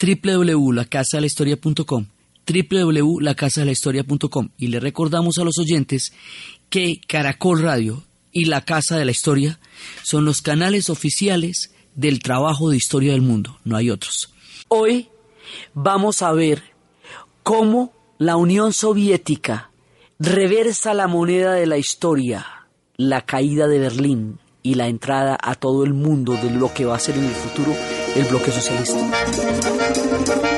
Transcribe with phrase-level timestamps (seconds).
[0.00, 2.06] www.lacasadelahistoria.com
[2.46, 6.12] www.lacasadelahistoria.com y le recordamos a los oyentes
[6.70, 9.58] que Caracol Radio y La Casa de la Historia
[10.02, 14.32] son los canales oficiales del trabajo de historia del mundo, no hay otros.
[14.68, 15.08] Hoy
[15.74, 16.62] vamos a ver
[17.42, 19.70] cómo la Unión Soviética
[20.18, 22.46] reversa la moneda de la historia,
[22.96, 26.96] la caída de Berlín y la entrada a todo el mundo de lo que va
[26.96, 27.74] a ser en el futuro
[28.14, 29.75] el bloque socialista.
[29.86, 30.55] La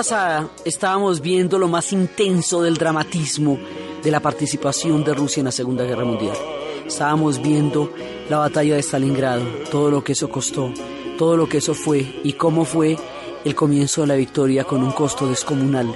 [0.00, 3.58] pasada estábamos viendo lo más intenso del dramatismo
[4.02, 6.34] de la participación de Rusia en la Segunda Guerra Mundial.
[6.86, 7.92] Estábamos viendo
[8.30, 10.72] la batalla de Stalingrado, todo lo que eso costó,
[11.18, 12.96] todo lo que eso fue y cómo fue
[13.44, 15.94] el comienzo de la victoria con un costo descomunal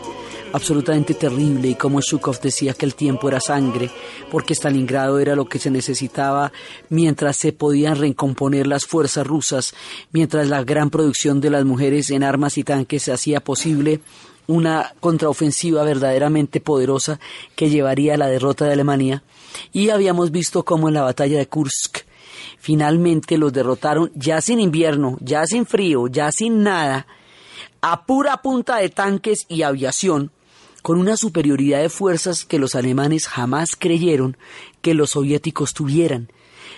[0.54, 3.90] absolutamente terrible y como Shukov decía que el tiempo era sangre,
[4.34, 6.50] porque Stalingrado era lo que se necesitaba
[6.88, 9.76] mientras se podían recomponer las fuerzas rusas,
[10.10, 14.00] mientras la gran producción de las mujeres en armas y tanques hacía posible
[14.48, 17.20] una contraofensiva verdaderamente poderosa
[17.54, 19.22] que llevaría a la derrota de Alemania.
[19.72, 21.98] Y habíamos visto cómo en la batalla de Kursk
[22.58, 27.06] finalmente los derrotaron ya sin invierno, ya sin frío, ya sin nada,
[27.82, 30.32] a pura punta de tanques y aviación,
[30.84, 34.36] con una superioridad de fuerzas que los alemanes jamás creyeron
[34.82, 36.28] que los soviéticos tuvieran.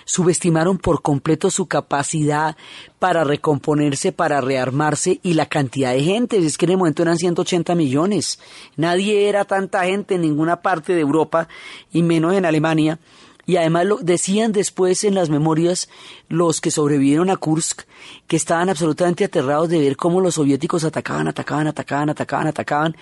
[0.05, 2.55] Subestimaron por completo su capacidad
[2.99, 6.37] para recomponerse, para rearmarse y la cantidad de gente.
[6.37, 8.39] Es que en el momento eran 180 millones.
[8.77, 11.49] Nadie era tanta gente en ninguna parte de Europa
[11.91, 12.99] y menos en Alemania
[13.47, 15.87] y además lo decían después en las memorias
[16.27, 17.83] los que sobrevivieron a Kursk
[18.27, 22.97] que estaban absolutamente aterrados de ver cómo los soviéticos atacaban, atacaban, atacaban, atacaban, atacaban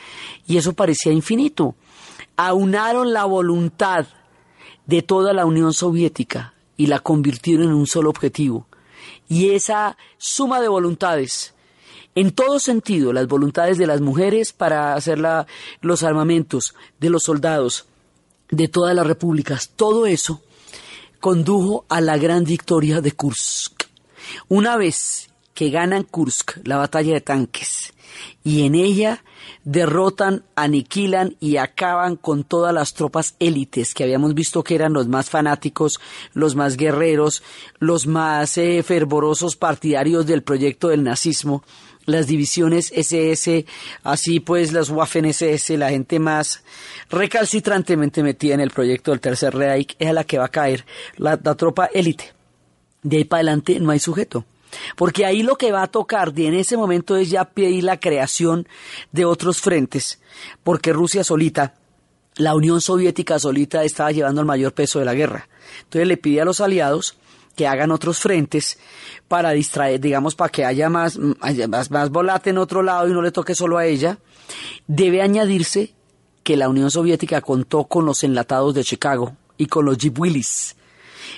[0.46, 1.74] y eso parecía infinito.
[2.38, 4.06] Aunaron la voluntad
[4.86, 8.68] de toda la Unión Soviética y la convirtieron en un solo objetivo.
[9.28, 11.56] Y esa suma de voluntades,
[12.14, 15.20] en todo sentido, las voluntades de las mujeres para hacer
[15.82, 17.88] los armamentos, de los soldados,
[18.50, 20.42] de todas las repúblicas, todo eso
[21.20, 23.84] condujo a la gran victoria de Kursk.
[24.48, 27.94] Una vez que ganan Kursk, la batalla de tanques,
[28.44, 29.24] y en ella
[29.64, 35.08] derrotan, aniquilan y acaban con todas las tropas élites que habíamos visto que eran los
[35.08, 36.00] más fanáticos,
[36.34, 37.42] los más guerreros,
[37.80, 41.64] los más eh, fervorosos partidarios del proyecto del nazismo,
[42.06, 43.66] las divisiones SS,
[44.04, 46.64] así pues las Waffen SS, la gente más
[47.10, 50.86] recalcitrantemente metida en el proyecto del Tercer Reich, es a la que va a caer
[51.18, 52.34] la, tropa élite.
[53.04, 54.46] De ahí para adelante no hay sujeto.
[54.98, 58.00] Porque ahí lo que va a tocar de en ese momento es ya pedir la
[58.00, 58.68] creación
[59.12, 60.20] de otros frentes,
[60.64, 61.76] porque Rusia solita,
[62.36, 65.48] la Unión Soviética solita estaba llevando el mayor peso de la guerra.
[65.84, 67.18] Entonces le pide a los aliados
[67.56, 68.78] que hagan otros frentes
[69.28, 73.22] para distraer, digamos, para que haya más, más, más volate en otro lado y no
[73.22, 74.20] le toque solo a ella,
[74.88, 75.94] debe añadirse
[76.44, 80.76] que la Unión Soviética contó con los enlatados de Chicago y con los Jeep Willys.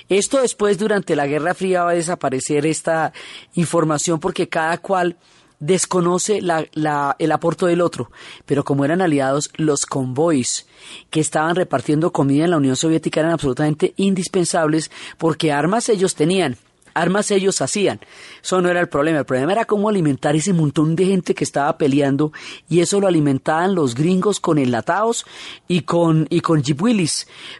[0.08, 3.12] Esto después, durante la Guerra Fría, va a desaparecer esta
[3.54, 5.16] información porque cada cual
[5.60, 8.10] desconoce el aporte del otro,
[8.46, 10.66] pero como eran aliados, los convoys
[11.10, 16.56] que estaban repartiendo comida en la Unión Soviética eran absolutamente indispensables porque armas ellos tenían
[16.98, 18.00] armas ellos hacían.
[18.42, 19.20] Eso no era el problema.
[19.20, 22.32] El problema era cómo alimentar ese montón de gente que estaba peleando
[22.68, 25.24] y eso lo alimentaban los gringos con enlatados
[25.68, 26.64] y con, y con O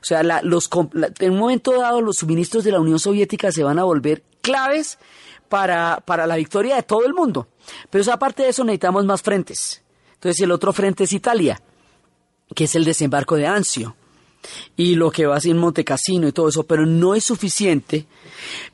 [0.03, 0.69] sea, los,
[1.21, 4.99] en un momento dado los suministros de la Unión Soviética se van a volver claves
[5.49, 7.49] para, para la victoria de todo el mundo.
[7.91, 9.83] Pero aparte de eso necesitamos más frentes.
[10.15, 11.61] Entonces el otro frente es Italia,
[12.55, 13.97] que es el desembarco de Anzio
[14.77, 18.06] y lo que va a ser Montecassino y todo eso, pero no es suficiente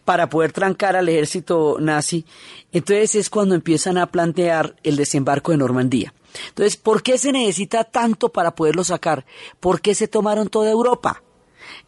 [0.04, 2.24] para poder trancar al ejército nazi.
[2.72, 6.14] Entonces es cuando empiezan a plantear el desembarco de Normandía.
[6.48, 9.24] Entonces, ¿por qué se necesita tanto para poderlo sacar?
[9.60, 11.22] ¿Por qué se tomaron toda Europa?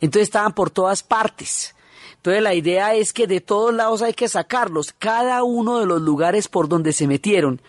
[0.01, 1.75] Entonces estaban por todas partes.
[2.27, 4.93] Entonces la idea es que de todos lados hay que sacarlos.
[4.99, 7.63] Cada uno de los lugares por donde se metieron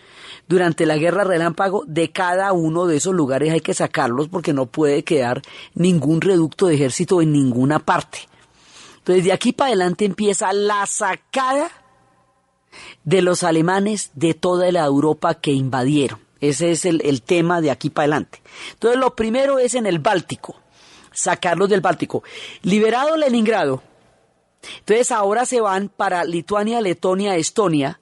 [0.48, 4.66] durante la guerra relámpago, de cada uno de esos lugares hay que sacarlos porque no
[4.66, 5.42] puede quedar
[5.74, 8.18] ningún reducto de ejército en ninguna parte.
[8.96, 11.70] Entonces de aquí para adelante empieza la sacada
[13.04, 16.18] de los alemanes de toda la Europa que invadieron.
[16.40, 18.42] Ese es el, el tema de aquí para adelante.
[18.72, 20.56] Entonces lo primero es en el Báltico,
[21.12, 22.24] sacarlos del Báltico.
[22.62, 23.84] Liberado Leningrado,
[24.80, 28.00] entonces ahora se van para Lituania, Letonia, Estonia,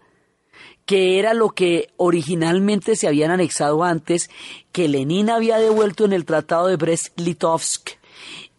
[0.87, 4.31] que era lo que originalmente se habían anexado antes,
[4.73, 7.91] que Lenin había devuelto en el Tratado de Brest-Litovsk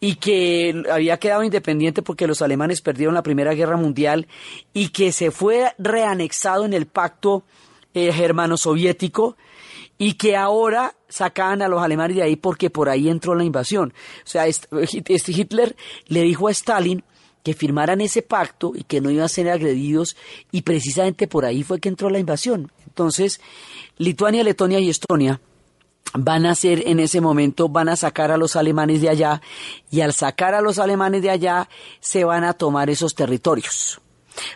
[0.00, 4.28] y que había quedado independiente porque los alemanes perdieron la Primera Guerra Mundial
[4.72, 7.44] y que se fue reanexado en el pacto
[7.94, 9.36] eh, germano-soviético
[9.96, 13.92] y que ahora sacaban a los alemanes de ahí porque por ahí entró la invasión.
[14.24, 15.74] O sea, este Hitler
[16.06, 17.02] le dijo a Stalin
[17.48, 20.18] que firmaran ese pacto y que no iban a ser agredidos
[20.52, 22.70] y precisamente por ahí fue que entró la invasión.
[22.86, 23.40] Entonces,
[23.96, 25.40] Lituania, Letonia y Estonia
[26.12, 29.40] van a ser en ese momento, van a sacar a los alemanes de allá
[29.90, 33.98] y al sacar a los alemanes de allá se van a tomar esos territorios.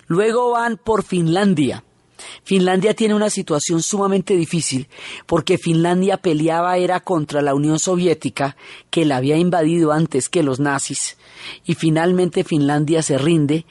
[0.07, 1.85] Luego van por Finlandia.
[2.45, 4.89] Finlandia tiene una situación sumamente difícil
[5.27, 8.57] porque Finlandia peleaba era contra la Unión Soviética
[8.91, 11.17] que la había invadido antes que los nazis
[11.65, 13.67] y finalmente Finlandia se rinde.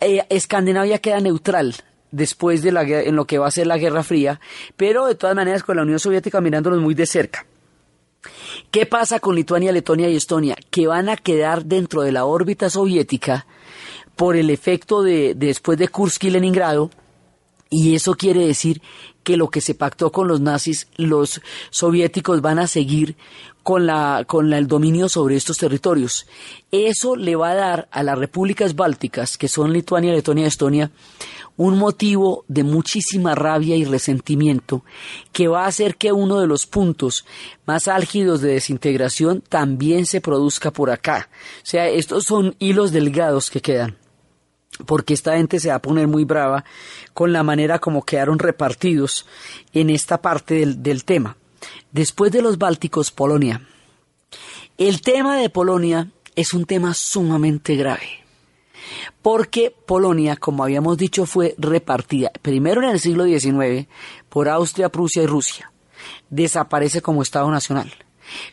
[0.00, 1.74] Eh, Escandinavia queda neutral
[2.10, 4.40] después de la en lo que va a ser la Guerra Fría,
[4.76, 7.46] pero de todas maneras con la Unión Soviética mirándolos muy de cerca.
[8.70, 10.56] ¿Qué pasa con Lituania, Letonia y Estonia?
[10.70, 13.46] Que van a quedar dentro de la órbita soviética
[14.16, 16.90] por el efecto de, de después de Kursk y Leningrado,
[17.70, 18.80] y eso quiere decir
[19.22, 21.40] que lo que se pactó con los nazis, los
[21.70, 23.16] soviéticos van a seguir
[23.62, 26.26] con, la, con el dominio sobre estos territorios.
[26.70, 30.90] Eso le va a dar a las repúblicas bálticas, que son Lituania, Letonia y Estonia,
[31.56, 34.84] un motivo de muchísima rabia y resentimiento
[35.32, 37.24] que va a hacer que uno de los puntos
[37.64, 41.30] más álgidos de desintegración también se produzca por acá.
[41.62, 43.96] O sea, estos son hilos delgados que quedan
[44.86, 46.64] porque esta gente se va a poner muy brava
[47.12, 49.26] con la manera como quedaron repartidos
[49.72, 51.36] en esta parte del, del tema.
[51.92, 53.66] Después de los Bálticos, Polonia.
[54.76, 58.24] El tema de Polonia es un tema sumamente grave,
[59.22, 63.86] porque Polonia, como habíamos dicho, fue repartida primero en el siglo XIX
[64.28, 65.70] por Austria, Prusia y Rusia.
[66.28, 67.92] Desaparece como Estado Nacional.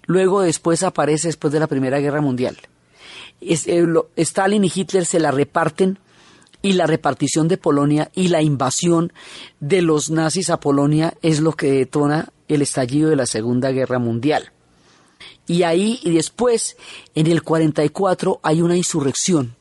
[0.06, 2.58] Luego después aparece después de la Primera Guerra Mundial.
[3.42, 3.88] Eh,
[4.18, 5.98] Stalin y Hitler se la reparten
[6.62, 9.14] y la repartición de Polonia y la invasión
[9.60, 14.00] de los nazis a Polonia es lo que detona el estallido de la Segunda Guerra
[14.00, 14.52] Mundial.
[15.48, 16.78] Y ahí y después,
[17.16, 19.56] en el 44, hay una insurrección.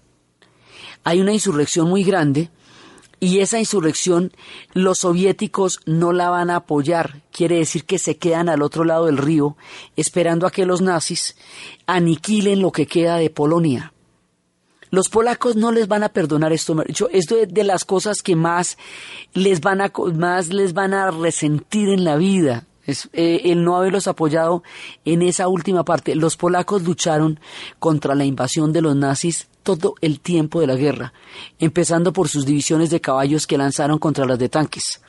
[1.05, 2.51] Hay una insurrección muy grande
[3.21, 4.33] y esa insurrección
[4.73, 7.23] los soviéticos no la van a apoyar.
[7.31, 9.57] Quiere decir que se quedan al otro lado del río
[9.97, 11.37] esperando a que los nazis
[11.87, 13.93] aniquilen lo que queda de Polonia.
[14.91, 16.83] Los polacos no les van a perdonar esto.
[17.11, 18.77] Esto es de las cosas que más
[19.35, 22.67] les van a, más les van a resentir en la vida.
[22.87, 24.65] Es, eh, el no haberlos apoyado
[25.05, 26.17] en esa última parte.
[26.17, 27.39] Los polacos lucharon
[27.79, 31.13] contra la invasión de los nazis todo el tiempo de la guerra,
[31.59, 35.01] empezando por sus divisiones de caballos que lanzaron contra las de tanques.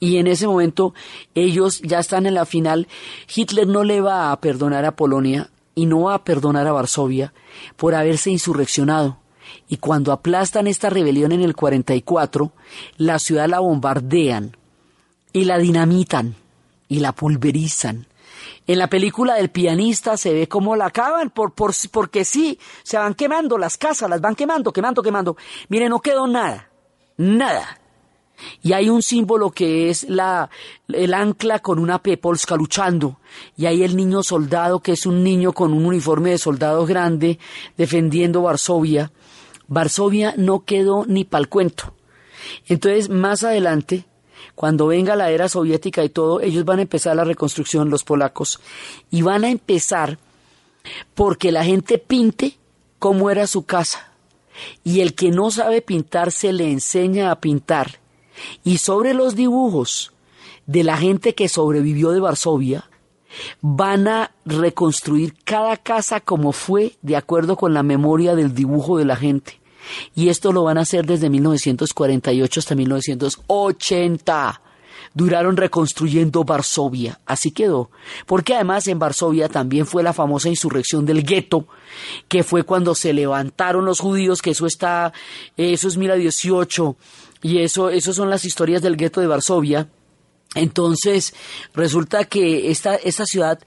[0.00, 0.94] Y en ese momento
[1.34, 2.88] ellos ya están en la final.
[3.34, 7.32] Hitler no le va a perdonar a Polonia y no va a perdonar a Varsovia
[7.76, 9.18] por haberse insurreccionado.
[9.68, 12.52] Y cuando aplastan esta rebelión en el 44,
[12.96, 14.56] la ciudad la bombardean
[15.32, 16.36] y la dinamitan
[16.88, 18.06] y la pulverizan
[18.66, 22.98] En la película del pianista se ve cómo la acaban, por, por, porque sí, se
[22.98, 25.36] van quemando las casas, las van quemando, quemando, quemando.
[25.68, 26.68] Mire, no quedó nada,
[27.16, 27.81] nada.
[28.62, 30.50] Y hay un símbolo que es la,
[30.88, 33.18] el ancla con una pepolska luchando.
[33.56, 37.38] Y hay el niño soldado, que es un niño con un uniforme de soldado grande,
[37.76, 39.12] defendiendo Varsovia.
[39.68, 41.94] Varsovia no quedó ni pa'l cuento.
[42.66, 44.04] Entonces, más adelante,
[44.54, 48.60] cuando venga la era soviética y todo, ellos van a empezar la reconstrucción, los polacos,
[49.10, 50.18] y van a empezar
[51.14, 52.58] porque la gente pinte
[52.98, 54.08] cómo era su casa.
[54.84, 58.01] Y el que no sabe pintar se le enseña a pintar.
[58.64, 60.12] Y sobre los dibujos
[60.66, 62.88] de la gente que sobrevivió de Varsovia,
[63.60, 69.04] van a reconstruir cada casa como fue de acuerdo con la memoria del dibujo de
[69.04, 69.60] la gente.
[70.14, 74.60] Y esto lo van a hacer desde 1948 hasta 1980.
[75.14, 77.90] Duraron reconstruyendo Varsovia, así quedó.
[78.26, 81.66] Porque además en Varsovia también fue la famosa insurrección del gueto,
[82.28, 85.12] que fue cuando se levantaron los judíos, que eso está,
[85.56, 86.96] eso es 1918,
[87.42, 89.88] y eso, eso son las historias del gueto de Varsovia.
[90.54, 91.34] Entonces,
[91.74, 93.58] resulta que esta, esta ciudad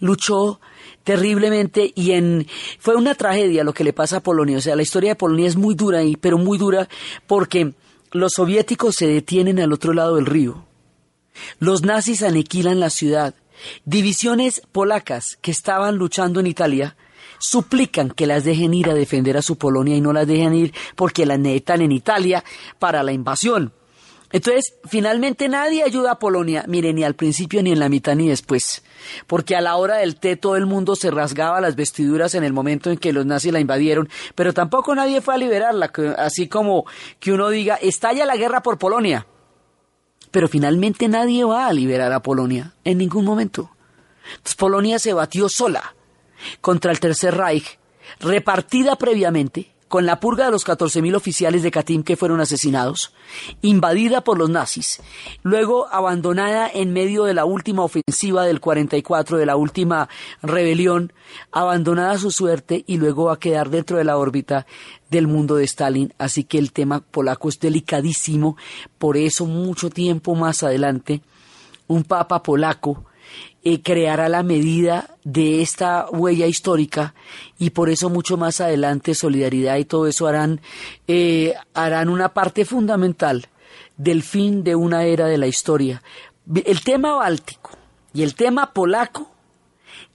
[0.00, 0.60] luchó
[1.04, 2.46] terriblemente y en
[2.78, 4.58] fue una tragedia lo que le pasa a Polonia.
[4.58, 6.88] O sea, la historia de Polonia es muy dura y pero muy dura
[7.26, 7.74] porque
[8.12, 10.66] los soviéticos se detienen al otro lado del río.
[11.58, 13.34] Los nazis aniquilan la ciudad.
[13.84, 16.96] Divisiones polacas que estaban luchando en Italia
[17.42, 20.72] suplican que las dejen ir a defender a su Polonia y no las dejen ir
[20.94, 22.44] porque las necesitan en Italia
[22.78, 23.72] para la invasión.
[24.30, 28.28] Entonces, finalmente nadie ayuda a Polonia, mire, ni al principio, ni en la mitad, ni
[28.28, 28.82] después.
[29.26, 32.54] Porque a la hora del té todo el mundo se rasgaba las vestiduras en el
[32.54, 36.86] momento en que los nazis la invadieron, pero tampoco nadie fue a liberarla, así como
[37.20, 39.26] que uno diga, estalla la guerra por Polonia.
[40.30, 43.70] Pero finalmente nadie va a liberar a Polonia, en ningún momento.
[44.30, 45.94] Entonces Polonia se batió sola
[46.60, 47.78] contra el Tercer Reich,
[48.20, 53.12] repartida previamente, con la purga de los 14.000 oficiales de Katyn que fueron asesinados,
[53.60, 55.02] invadida por los nazis,
[55.42, 60.08] luego abandonada en medio de la última ofensiva del 44, de la última
[60.40, 61.12] rebelión,
[61.50, 64.66] abandonada a su suerte y luego va a quedar dentro de la órbita
[65.10, 66.14] del mundo de Stalin.
[66.16, 68.56] Así que el tema polaco es delicadísimo,
[68.96, 71.20] por eso mucho tiempo más adelante,
[71.86, 73.04] un papa polaco,
[73.64, 77.14] eh, creará la medida de esta huella histórica
[77.58, 80.60] y por eso mucho más adelante solidaridad y todo eso harán,
[81.06, 83.46] eh, harán una parte fundamental
[83.96, 86.02] del fin de una era de la historia.
[86.64, 87.70] El tema báltico
[88.12, 89.30] y el tema polaco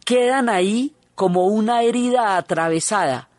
[0.03, 3.29] quedan ahí como una herida atravesada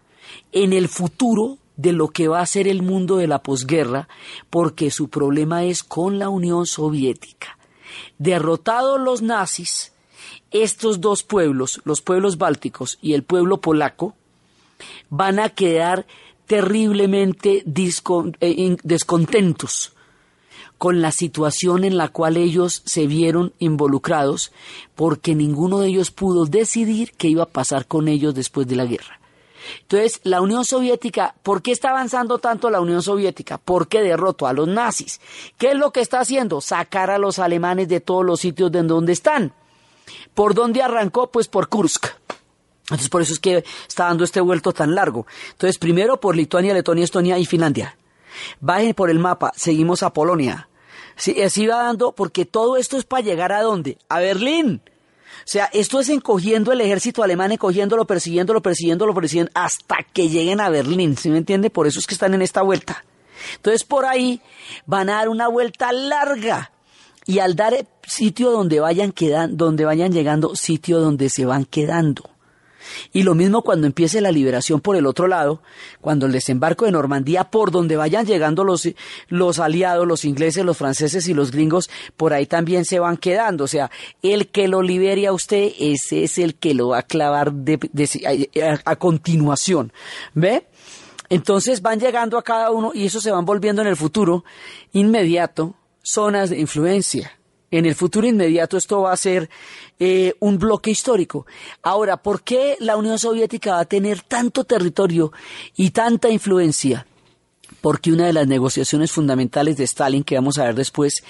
[0.53, 4.09] en el futuro de lo que va a ser el mundo de la posguerra,
[4.51, 7.57] porque su problema es con la Unión Soviética.
[8.19, 9.93] Derrotados los nazis,
[10.51, 14.15] estos dos pueblos, los pueblos bálticos y el pueblo polaco,
[15.11, 16.07] van a quedar
[16.47, 19.93] terriblemente eh, descontentos
[20.79, 24.53] con la situación en la cual ellos se vieron involucrados,
[24.95, 28.87] porque ninguno de ellos pudo decidir qué iba a pasar con ellos después de la
[28.87, 29.19] guerra.
[29.83, 33.59] Entonces, la Unión Soviética, ¿por qué está avanzando tanto la Unión Soviética?
[33.59, 35.21] Porque derrotó a los nazis.
[35.59, 36.61] ¿Qué es lo que está haciendo?
[36.61, 39.53] Sacar a los alemanes de todos los sitios de donde están.
[40.35, 41.31] ¿Por dónde arrancó?
[41.31, 42.07] Pues por Kursk.
[42.83, 45.27] Entonces por eso es que está dando este vuelto tan largo.
[45.51, 47.97] Entonces primero por Lituania, Letonia, Estonia y Finlandia.
[48.61, 50.69] Bajen por el mapa, seguimos a Polonia.
[51.17, 53.99] Sí, así va dando, porque todo esto es para llegar a dónde?
[54.09, 54.81] A Berlín.
[55.39, 60.61] O sea, esto es encogiendo el ejército alemán, encogiéndolo, persiguiéndolo, persiguiéndolo, persiguiendo, hasta que lleguen
[60.61, 61.17] a Berlín.
[61.17, 61.71] ¿Sí me entiende?
[61.71, 63.05] Por eso es que están en esta vuelta.
[63.57, 64.41] Entonces por ahí
[64.87, 66.71] van a dar una vuelta larga
[67.29, 72.31] y al dar sitio donde vayan quedando, donde vayan llegando, sitio donde se van quedando.
[73.13, 75.61] Y lo mismo cuando empiece la liberación por el otro lado,
[76.01, 78.89] cuando el desembarco de Normandía, por donde vayan llegando los,
[79.29, 83.65] los aliados, los ingleses, los franceses y los gringos, por ahí también se van quedando.
[83.65, 83.91] O sea,
[84.23, 88.91] el que lo libere a usted, ese es el que lo va a clavar a,
[88.91, 89.93] a continuación.
[90.33, 90.67] ¿Ve?
[91.29, 94.45] Entonces van llegando a cada uno y eso se van volviendo en el futuro
[94.93, 95.75] inmediato
[96.09, 97.33] zonas de influencia.
[97.71, 99.51] En el futuro inmediato esto va a ser
[99.99, 101.47] eh, un bloque histórico.
[101.83, 105.33] Ahora, ¿por qué la Unión Soviética va a tener tanto territorio
[105.77, 107.07] y tanta influencia?
[107.83, 111.23] Porque una de las negociaciones fundamentales de Stalin, que vamos a ver después,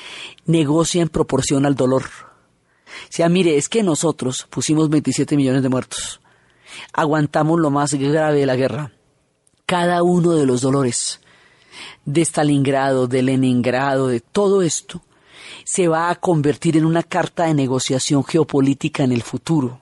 [0.46, 2.04] negocia en proporción al dolor.
[2.04, 6.20] O sea, mire, es que nosotros pusimos 27 millones de muertos.
[6.92, 8.92] Aguantamos lo más grave de la guerra.
[9.66, 11.20] Cada uno de los dolores
[12.04, 15.02] de Stalingrado, de Leningrado, de todo esto,
[15.64, 19.80] se va a convertir en una carta de negociación geopolítica en el futuro.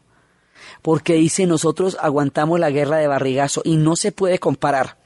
[0.83, 4.99] Porque dice nosotros aguantamos la guerra de barrigazo y no se puede comparar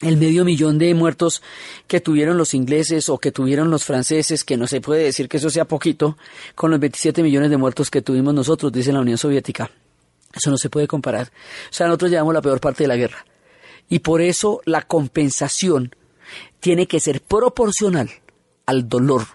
[0.00, 1.42] el medio millón de muertos
[1.86, 5.36] que tuvieron los ingleses o que tuvieron los franceses, que no se puede decir que
[5.36, 6.16] eso sea poquito,
[6.54, 9.70] con los 27 millones de muertos que tuvimos nosotros, dice la Unión Soviética.
[10.32, 11.28] Eso no se puede comparar.
[11.70, 13.26] O sea, nosotros llevamos la peor parte de la guerra.
[13.88, 15.94] Y por eso la compensación
[16.60, 18.10] tiene que ser proporcional
[18.66, 19.26] al dolor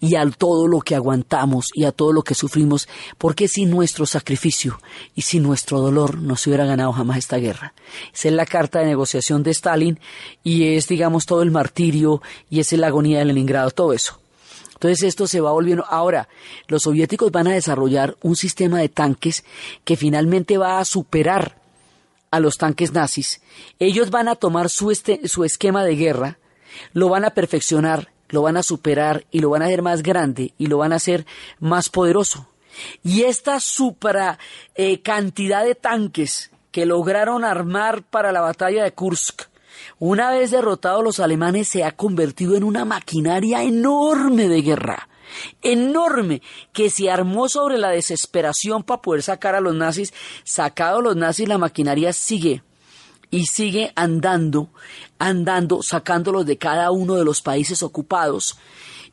[0.00, 4.06] y a todo lo que aguantamos y a todo lo que sufrimos, porque sin nuestro
[4.06, 4.80] sacrificio
[5.14, 7.74] y sin nuestro dolor no se hubiera ganado jamás esta guerra.
[8.12, 10.00] Esa es la carta de negociación de Stalin
[10.42, 14.18] y es, digamos, todo el martirio y es la agonía de Leningrado, todo eso.
[14.72, 15.84] Entonces esto se va volviendo.
[15.86, 16.30] Ahora,
[16.66, 19.44] los soviéticos van a desarrollar un sistema de tanques
[19.84, 21.59] que finalmente va a superar
[22.30, 23.40] a los tanques nazis.
[23.78, 26.38] Ellos van a tomar su, este, su esquema de guerra,
[26.92, 30.54] lo van a perfeccionar lo van a superar y lo van a hacer más grande
[30.56, 31.26] y lo van a hacer
[31.58, 32.46] más poderoso.
[33.02, 34.38] Y esta supra
[34.74, 39.42] eh, cantidad de tanques que lograron armar para la batalla de Kursk,
[39.98, 45.08] una vez derrotados los alemanes, se ha convertido en una maquinaria enorme de guerra
[45.62, 50.12] enorme que se armó sobre la desesperación para poder sacar a los nazis.
[50.44, 52.62] Sacado los nazis, la maquinaria sigue
[53.30, 54.70] y sigue andando,
[55.18, 58.58] andando, sacándolos de cada uno de los países ocupados.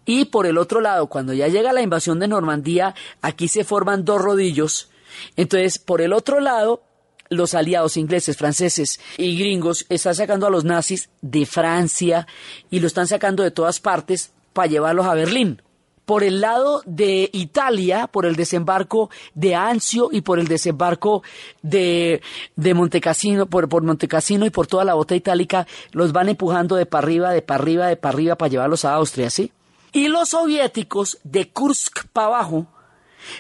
[0.06, 4.06] Y por el otro lado, cuando ya llega la invasión de Normandía, aquí se forman
[4.06, 4.90] dos rodillos.
[5.36, 6.82] Entonces, por el otro lado,
[7.30, 12.26] los aliados ingleses, franceses y gringos están sacando a los nazis de Francia
[12.70, 15.62] y lo están sacando de todas partes para llevarlos a Berlín
[16.08, 21.22] por el lado de Italia, por el desembarco de Anzio y por el desembarco
[21.62, 22.22] de,
[22.56, 26.86] de Montecassino, por, por Montecassino y por toda la bota itálica, los van empujando de
[26.86, 29.52] para arriba, de para arriba, de para arriba para llevarlos a Austria, ¿sí?
[29.92, 32.68] Y los soviéticos de Kursk para abajo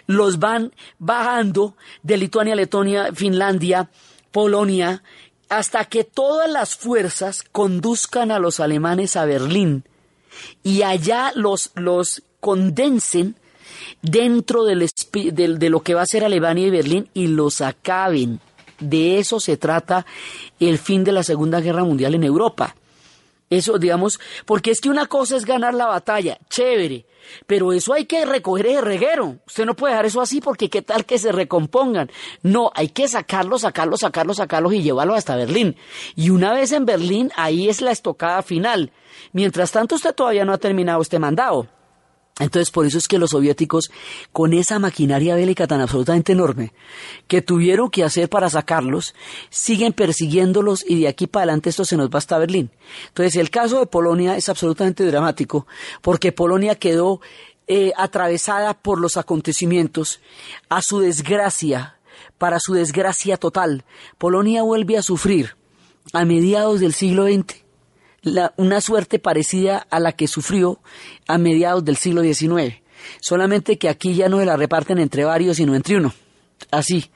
[0.06, 3.90] los van bajando de Lituania, Letonia, Finlandia,
[4.32, 5.04] Polonia,
[5.48, 9.86] hasta que todas las fuerzas conduzcan a los alemanes a Berlín
[10.64, 13.36] y allá los, los condensen
[14.02, 18.40] dentro del, de lo que va a ser Alemania y Berlín y los acaben.
[18.80, 20.06] De eso se trata
[20.60, 22.76] el fin de la Segunda Guerra Mundial en Europa.
[23.50, 27.06] Eso, digamos, porque es que una cosa es ganar la batalla, chévere,
[27.46, 29.38] pero eso hay que recoger el reguero.
[29.48, 32.12] Usted no puede dejar eso así porque qué tal que se recompongan.
[32.44, 35.78] No, hay que sacarlos, sacarlos, sacarlos, sacarlos y llevarlos hasta Berlín.
[36.16, 38.92] Y una vez en Berlín, ahí es la estocada final.
[39.32, 41.68] Mientras tanto, usted todavía no ha terminado este mandado.
[42.40, 43.92] Entonces, por eso es que los soviéticos,
[44.32, 46.72] con esa maquinaria bélica tan absolutamente enorme
[47.28, 49.16] que tuvieron que hacer para sacarlos,
[49.50, 52.70] siguen persiguiéndolos y de aquí para adelante esto se nos va hasta Berlín.
[53.08, 55.66] Entonces, el caso de Polonia es absolutamente dramático
[56.02, 57.22] porque Polonia quedó
[57.68, 60.20] eh, atravesada por los acontecimientos.
[60.70, 61.98] A su desgracia,
[62.38, 63.84] para su desgracia total,
[64.18, 65.56] Polonia vuelve a sufrir
[66.14, 67.67] a mediados del siglo XX
[68.58, 70.80] una suerte parecida a la que sufrió
[71.28, 72.76] a mediados del siglo XIX.
[73.20, 76.14] Solamente que aquí ya no se la reparten entre varios, sino entre uno.
[76.72, 77.10] Así.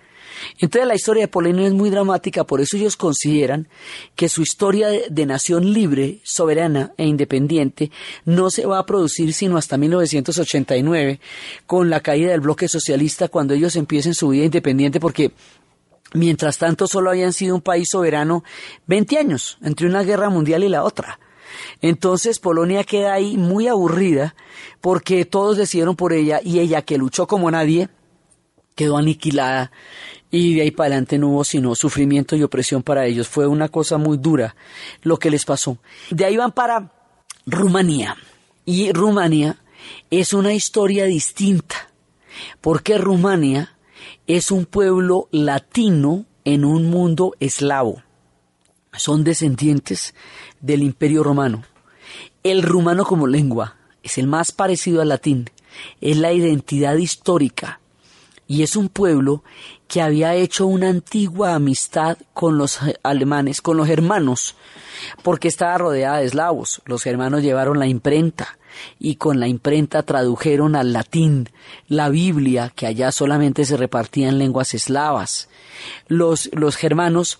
[0.60, 3.67] Entonces la historia de Polonia es muy dramática, por eso ellos consideran
[4.15, 7.91] que su historia de, nación libre, soberana e independiente
[8.26, 11.19] no se va a producir sino hasta 1989,
[11.65, 15.32] con la caída del bloque socialista, cuando ellos empiecen su vida independiente, porque
[16.13, 18.43] Mientras tanto, solo habían sido un país soberano
[18.88, 21.19] 20 años, entre una guerra mundial y la otra.
[21.82, 24.36] Entonces Polonia queda ahí muy aburrida
[24.80, 27.89] porque todos decidieron por ella y ella que luchó como nadie
[28.76, 29.71] quedó aniquilada
[30.30, 33.28] y de ahí para adelante no hubo sino sufrimiento y opresión para ellos.
[33.28, 34.56] Fue una cosa muy dura
[35.02, 35.78] lo que les pasó.
[36.10, 36.91] De ahí van para
[37.45, 38.15] Rumanía
[38.65, 39.58] y Rumanía
[40.10, 41.89] es una historia distinta
[42.62, 43.76] porque Rumanía
[44.27, 48.03] es un pueblo latino en un mundo eslavo.
[48.93, 50.13] Son descendientes
[50.60, 51.63] del Imperio Romano.
[52.43, 55.49] El rumano como lengua es el más parecido al latín,
[56.01, 57.79] es la identidad histórica
[58.47, 59.43] y es un pueblo
[59.91, 64.56] que había hecho una antigua amistad con los alemanes, con los germanos,
[65.21, 66.82] porque estaba rodeada de eslavos.
[66.86, 68.58] Los germanos llevaron la imprenta
[68.99, 71.49] y con la imprenta tradujeron al latín
[71.89, 75.49] la Biblia, que allá solamente se repartía en lenguas eslavas.
[76.08, 77.39] Los, los germanos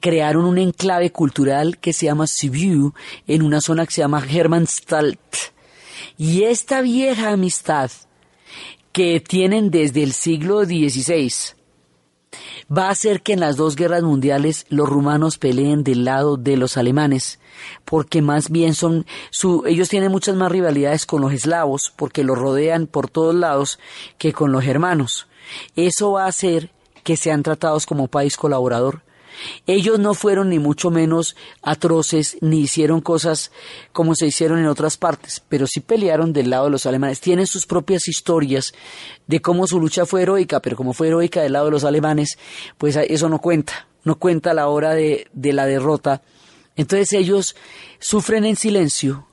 [0.00, 2.94] crearon un enclave cultural que se llama Sibiu,
[3.26, 5.20] en una zona que se llama Hermannstalt.
[6.16, 7.90] Y esta vieja amistad
[8.90, 11.57] que tienen desde el siglo XVI
[12.70, 16.56] va a hacer que en las dos guerras mundiales los rumanos peleen del lado de
[16.56, 17.38] los alemanes,
[17.84, 19.06] porque más bien son
[19.66, 23.78] ellos tienen muchas más rivalidades con los eslavos, porque los rodean por todos lados,
[24.18, 25.26] que con los germanos.
[25.76, 26.70] Eso va a hacer
[27.04, 29.02] que sean tratados como país colaborador
[29.66, 33.50] ellos no fueron ni mucho menos atroces ni hicieron cosas
[33.92, 37.20] como se hicieron en otras partes, pero sí pelearon del lado de los alemanes.
[37.20, 38.72] Tienen sus propias historias
[39.26, 42.38] de cómo su lucha fue heroica, pero como fue heroica del lado de los alemanes,
[42.78, 46.22] pues eso no cuenta, no cuenta a la hora de, la derrota.
[46.76, 47.56] Entonces ellos
[47.98, 49.26] sufren en silencio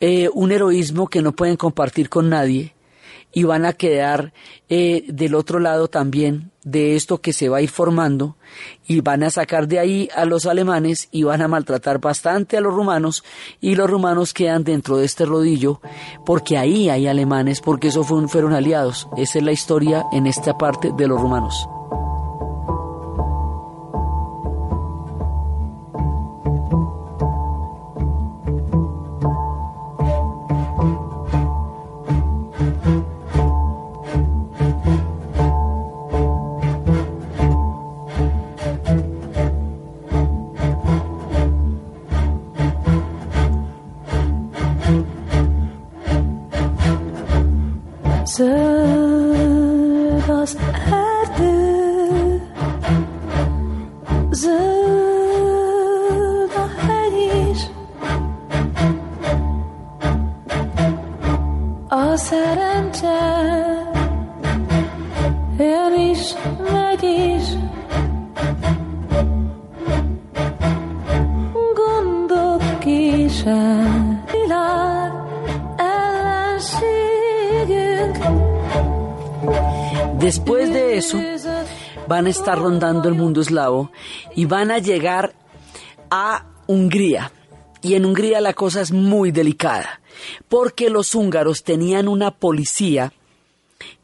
[0.00, 2.74] eh, un heroísmo que no pueden compartir con nadie
[3.32, 4.32] y van a quedar
[4.68, 8.36] eh, del otro lado también de esto que se va a ir formando
[8.86, 12.60] y van a sacar de ahí a los alemanes y van a maltratar bastante a
[12.60, 13.24] los rumanos
[13.60, 15.80] y los rumanos quedan dentro de este rodillo
[16.26, 19.08] porque ahí hay alemanes porque esos fueron aliados.
[19.16, 21.68] Esa es la historia en esta parte de los rumanos.
[82.08, 83.92] Van a estar rondando el mundo eslavo
[84.34, 85.34] y van a llegar
[86.10, 87.30] a Hungría.
[87.82, 90.00] Y en Hungría la cosa es muy delicada,
[90.48, 93.12] porque los húngaros tenían una policía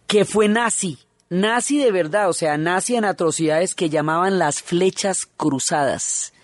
[0.07, 0.99] que fue nazi,
[1.31, 6.35] nazi de verdad, o sea, nazi en atrocidades que llamaban las flechas cruzadas.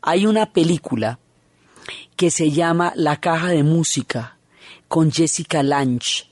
[0.00, 1.18] Hay una película
[2.16, 4.38] que se llama La caja de música
[4.88, 6.29] con Jessica Lange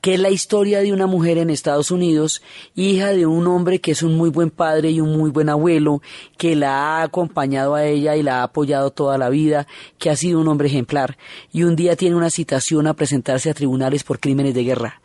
[0.00, 2.42] que es la historia de una mujer en Estados Unidos,
[2.74, 6.02] hija de un hombre que es un muy buen padre y un muy buen abuelo,
[6.36, 9.66] que la ha acompañado a ella y la ha apoyado toda la vida,
[9.98, 11.18] que ha sido un hombre ejemplar,
[11.52, 15.00] y un día tiene una citación a presentarse a tribunales por crímenes de guerra.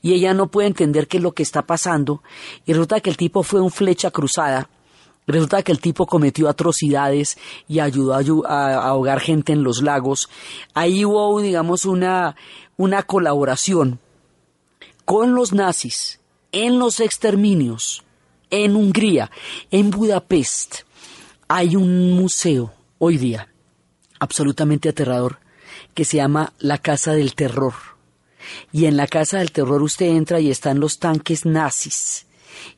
[0.00, 2.22] Y ella no puede entender qué es lo que está pasando,
[2.66, 4.68] y resulta que el tipo fue un flecha cruzada,
[5.26, 8.14] Resulta que el tipo cometió atrocidades y ayudó
[8.46, 10.28] a, ahogar gente en los lagos.
[10.74, 12.36] Ahí hubo, digamos, una,
[12.76, 14.00] una colaboración
[15.04, 16.20] con los nazis
[16.52, 18.04] en los exterminios
[18.50, 19.30] en Hungría,
[19.70, 20.82] en Budapest,
[21.48, 23.48] hay un museo hoy día
[24.20, 25.38] absolutamente aterrador
[25.94, 27.74] que se llama la Casa del Terror.
[28.72, 32.26] Y en la Casa del Terror usted entra y están los tanques nazis.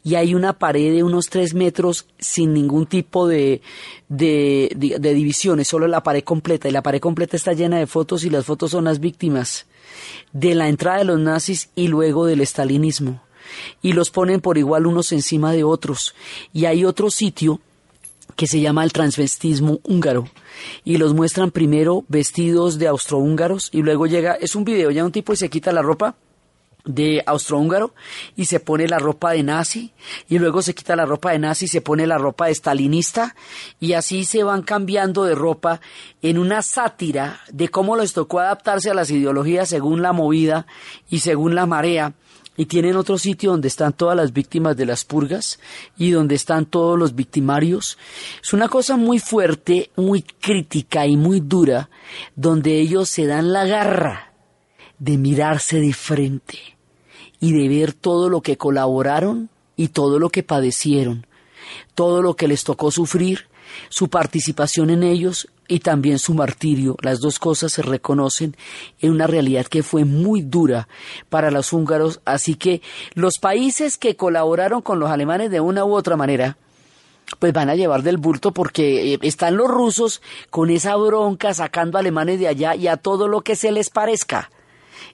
[0.02, 3.60] Y hay una pared de unos tres metros sin ningún tipo de,
[4.08, 6.68] de, divisiones, solo la pared completa.
[6.68, 9.66] Y la pared completa está llena de fotos y las fotos son las víctimas
[10.32, 13.22] de la entrada de los nazis y luego del estalinismo.
[13.82, 16.14] Y los ponen por igual unos encima de otros.
[16.52, 17.60] Y hay otro sitio
[18.34, 20.28] que se llama el transvestismo húngaro.
[20.84, 25.12] Y los muestran primero vestidos de austrohúngaros y luego llega, es un video, ya un
[25.12, 26.16] tipo y se quita la ropa
[26.86, 27.94] de austrohúngaro
[28.36, 29.92] y se pone la ropa de nazi
[30.28, 33.34] y luego se quita la ropa de nazi y se pone la ropa de stalinista
[33.80, 35.80] y así se van cambiando de ropa
[36.22, 40.66] en una sátira de cómo les tocó adaptarse a las ideologías según la movida
[41.10, 42.14] y según la marea
[42.56, 45.58] y tienen otro sitio donde están todas las víctimas de las purgas
[45.98, 47.98] y donde están todos los victimarios.
[48.42, 51.90] Es una cosa muy fuerte, muy crítica y muy dura,
[52.34, 54.32] donde ellos se dan la garra
[54.98, 56.75] de mirarse de frente
[57.40, 61.26] y de ver todo lo que colaboraron y todo lo que padecieron,
[61.94, 63.48] todo lo que les tocó sufrir,
[63.88, 66.96] su participación en ellos y también su martirio.
[67.02, 68.56] Las dos cosas se reconocen
[69.00, 70.88] en una realidad que fue muy dura
[71.28, 72.82] para los húngaros, así que
[73.14, 76.56] los países que colaboraron con los alemanes de una u otra manera,
[77.38, 81.98] pues van a llevar del bulto porque eh, están los rusos con esa bronca sacando
[81.98, 84.50] alemanes de allá y a todo lo que se les parezca.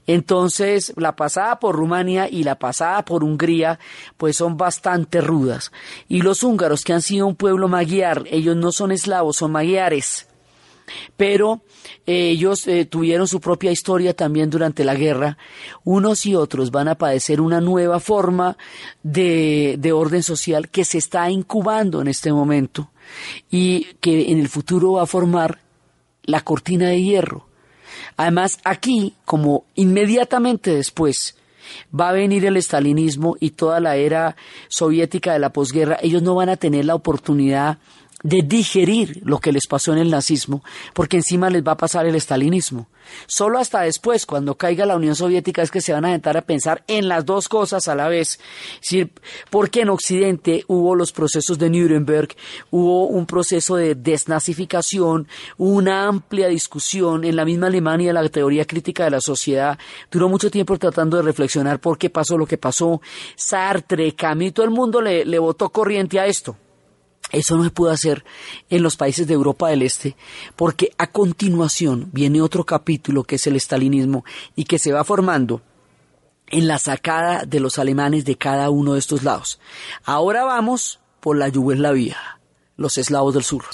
[0.07, 3.79] Entonces, la pasada por Rumania y la pasada por Hungría,
[4.17, 5.73] pues son bastante rudas.
[6.09, 10.27] Y los húngaros, que han sido un pueblo magiar, ellos no son eslavos, son magiares.
[11.17, 11.63] pero
[12.07, 15.39] eh, ellos eh, tuvieron su propia historia también durante la guerra.
[15.85, 18.57] Unos y otros van a padecer una nueva forma
[19.03, 22.91] de, de orden social que se está incubando en este momento
[23.51, 25.61] y que en el futuro va a formar
[26.25, 27.47] la cortina de hierro.
[28.17, 31.37] Además, aquí, como inmediatamente después,
[31.99, 34.37] va a venir el estalinismo y toda la era
[34.69, 37.79] soviética de la posguerra, ellos no van a tener la oportunidad
[38.23, 40.63] de digerir lo que les pasó en el nazismo,
[40.95, 42.89] porque encima les va a pasar el estalinismo.
[43.27, 46.43] Solo hasta después, cuando caiga la Unión Soviética, es que se van a sentar a
[46.43, 48.39] pensar en las dos cosas a la vez.
[49.51, 52.35] porque en Occidente hubo los procesos de Nuremberg,
[52.71, 55.27] hubo un proceso de desnazificación,
[55.59, 59.79] una amplia discusión en la misma Alemania, la teoría crítica de la sociedad.
[60.11, 63.01] Duró mucho tiempo tratando de reflexionar por qué pasó lo que pasó.
[63.37, 66.57] Sartre, Camus, todo el mundo le, le votó corriente a esto.
[67.33, 68.25] Eso no se pudo hacer
[68.69, 70.17] en los países de Europa del Este,
[70.55, 75.63] porque a continuación viene otro capítulo que es el estalinismo y que se va formando
[76.49, 79.59] en la sacada de los alemanes de cada uno de estos lados.
[80.05, 82.19] Ahora vamos por la Yugoslavia,
[82.77, 83.65] los eslavos del sur.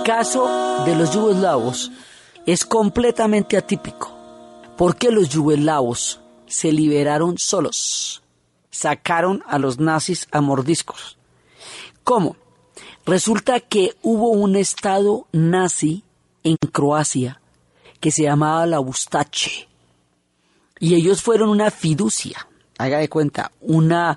[0.00, 0.48] El caso
[0.86, 1.92] de los yugoslavos
[2.46, 4.10] es completamente atípico,
[4.78, 8.22] porque los yugoslavos se liberaron solos,
[8.70, 11.18] sacaron a los nazis a mordiscos.
[12.02, 12.36] ¿Cómo?
[13.04, 16.02] Resulta que hubo un estado nazi
[16.44, 17.42] en Croacia
[18.00, 19.68] que se llamaba la Bustache
[20.78, 24.16] y ellos fueron una fiducia, haga de cuenta, una,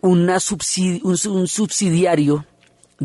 [0.00, 0.38] una
[1.04, 2.44] un subsidiario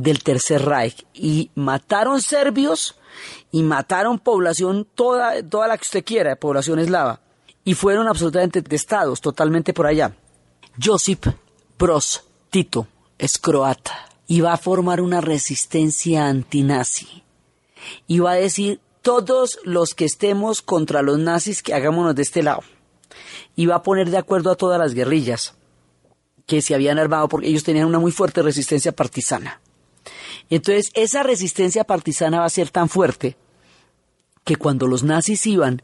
[0.01, 2.95] del Tercer Reich y mataron serbios
[3.51, 7.21] y mataron población toda, toda la que usted quiera, población eslava,
[7.63, 10.15] y fueron absolutamente testados totalmente por allá.
[10.81, 11.25] Josip
[11.77, 17.23] Broz Tito es croata y va a formar una resistencia antinazi
[18.07, 22.43] y va a decir todos los que estemos contra los nazis que hagámonos de este
[22.43, 22.61] lado
[23.55, 25.55] y va a poner de acuerdo a todas las guerrillas
[26.45, 29.61] que se habían armado porque ellos tenían una muy fuerte resistencia partisana.
[30.49, 33.37] Entonces, esa resistencia partisana va a ser tan fuerte
[34.43, 35.83] que cuando los nazis iban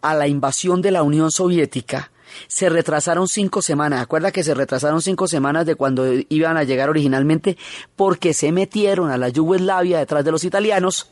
[0.00, 2.10] a la invasión de la Unión Soviética,
[2.46, 4.02] se retrasaron cinco semanas.
[4.02, 7.56] Acuerda que se retrasaron cinco semanas de cuando iban a llegar originalmente
[7.96, 11.10] porque se metieron a la Yugoslavia detrás de los italianos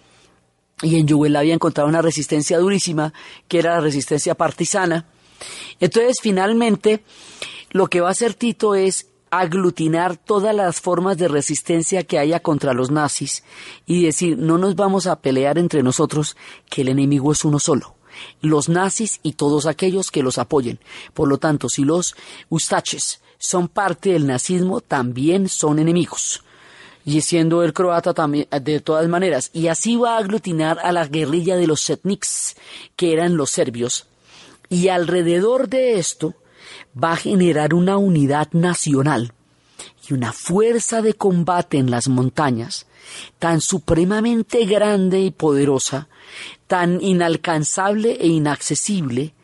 [0.83, 3.13] y en Yugoslavia encontraron una resistencia durísima
[3.49, 5.07] que era la resistencia partisana.
[5.81, 7.03] Entonces, finalmente,
[7.71, 9.07] lo que va a hacer Tito es
[9.41, 13.45] aglutinar todas las formas de resistencia que haya contra los nazis
[13.87, 16.37] y decir no nos vamos a pelear entre nosotros,
[16.69, 17.97] que el enemigo es uno solo,
[18.41, 20.79] los nazis y todos aquellos que los apoyen.
[21.15, 22.15] Por lo tanto, si los
[22.49, 26.43] ustaches son parte del nazismo, también son enemigos.
[27.05, 29.51] Y siendo el croata también, de todas maneras.
[29.53, 32.57] Y así va a aglutinar a la guerrilla de los setniks,
[32.97, 34.07] que eran los serbios.
[34.69, 36.35] Y alrededor de esto,
[37.03, 39.33] va a generar una unidad nacional
[40.09, 42.87] y una fuerza de combate en las montañas
[43.39, 46.09] tan supremamente grande y poderosa,
[46.67, 49.35] tan inalcanzable e inaccesible,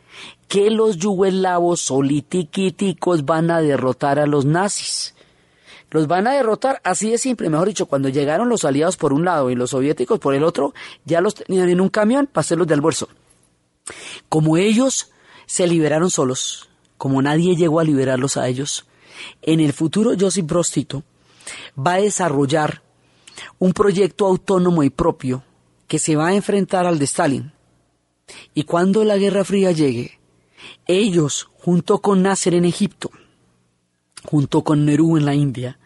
[0.47, 5.15] que los yugoslavos solitiquiticos van a derrotar a los nazis.
[5.89, 9.25] Los van a derrotar así de simple, mejor dicho, cuando llegaron los aliados por un
[9.25, 10.73] lado y los soviéticos por el otro,
[11.05, 13.09] ya los tenían en un camión para hacerlos de almuerzo.
[14.29, 15.11] Como ellos
[15.45, 16.69] se liberaron solos,
[17.03, 18.85] como nadie llegó a liberarlos a ellos,
[19.41, 21.03] en el futuro Josip Broz Tito
[21.77, 22.81] va a desarrollar
[23.59, 25.43] un proyecto autónomo y propio
[25.89, 27.51] que se va a enfrentar al de Stalin.
[28.53, 30.17] Y cuando la Guerra Fría llegue,
[30.87, 33.11] ellos, junto con Nasser en Egipto,
[34.23, 35.79] junto con Nerú en la India,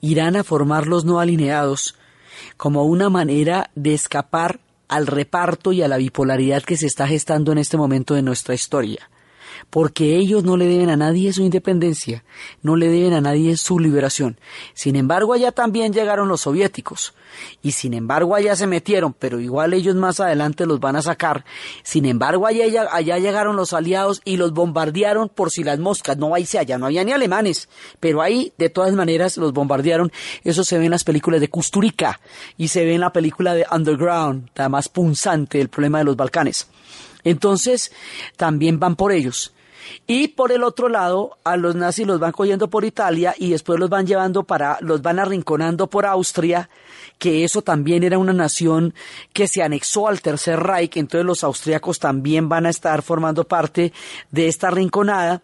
[0.00, 1.94] irán a formar los no alineados
[2.56, 7.52] como una manera de escapar al reparto y a la bipolaridad que se está gestando
[7.52, 9.08] en este momento de nuestra historia
[9.70, 12.24] porque ellos no le deben a nadie su independencia,
[12.62, 14.38] no le deben a nadie su liberación.
[14.74, 17.14] Sin embargo, allá también llegaron los soviéticos,
[17.62, 21.44] y sin embargo allá se metieron, pero igual ellos más adelante los van a sacar.
[21.82, 26.34] Sin embargo, allá, allá llegaron los aliados y los bombardearon por si las moscas, no
[26.34, 27.68] ahí se allá, no había ni alemanes,
[28.00, 30.12] pero ahí de todas maneras los bombardearon.
[30.44, 32.20] Eso se ve en las películas de Kusturica
[32.56, 36.16] y se ve en la película de Underground, la más punzante, el problema de los
[36.16, 36.68] Balcanes.
[37.26, 37.90] Entonces,
[38.36, 39.52] también van por ellos.
[40.06, 43.80] Y por el otro lado, a los nazis los van cogiendo por Italia y después
[43.80, 46.70] los van llevando para, los van arrinconando por Austria,
[47.18, 48.94] que eso también era una nación
[49.32, 53.92] que se anexó al Tercer Reich, entonces los austriacos también van a estar formando parte
[54.30, 55.42] de esta rinconada.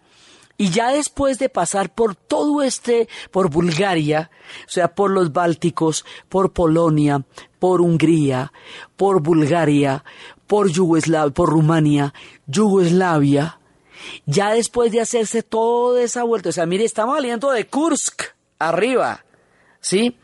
[0.55, 4.29] Y ya después de pasar por todo este, por Bulgaria,
[4.65, 7.23] o sea, por los Bálticos, por Polonia,
[7.59, 8.53] por Hungría,
[8.95, 10.03] por Bulgaria,
[10.47, 12.13] por Yugoslavia, por Rumania,
[12.47, 13.59] Yugoslavia,
[14.25, 18.23] ya después de hacerse toda esa vuelta, o sea, mire, estamos saliendo de Kursk
[18.59, 19.23] arriba,
[19.79, 20.17] ¿sí?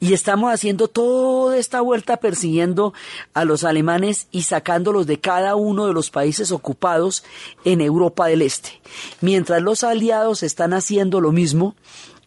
[0.00, 2.92] Y estamos haciendo toda esta vuelta persiguiendo
[3.32, 7.24] a los alemanes y sacándolos de cada uno de los países ocupados
[7.64, 8.82] en Europa del Este.
[9.22, 11.74] Mientras los aliados están haciendo lo mismo